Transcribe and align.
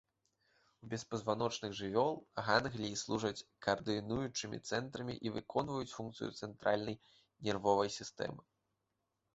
У 0.85 0.87
беспазваночных 0.93 1.75
жывёл 1.79 2.11
гангліі 2.47 2.97
служаць 3.03 3.45
каардынуючымі 3.67 4.57
цэнтрамі 4.69 5.15
і 5.29 5.35
выконваюць 5.37 5.93
функцыю 5.97 6.29
цэнтральнай 6.43 7.01
нервовай 7.49 7.89
сістэмы. 8.01 8.43